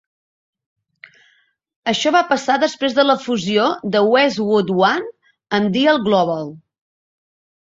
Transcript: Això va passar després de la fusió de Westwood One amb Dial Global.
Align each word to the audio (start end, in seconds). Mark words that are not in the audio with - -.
Això 1.93 2.11
va 2.15 2.21
passar 2.31 2.55
després 2.63 2.95
de 3.01 3.05
la 3.09 3.17
fusió 3.27 3.67
de 3.97 4.03
Westwood 4.15 4.73
One 4.89 5.13
amb 5.61 5.71
Dial 5.77 6.03
Global. 6.11 6.51